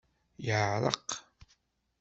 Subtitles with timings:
[0.45, 1.09] Yeɛreq.